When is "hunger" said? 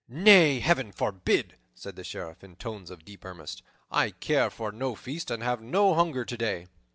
5.93-6.25